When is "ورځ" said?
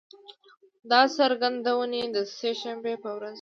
3.15-3.29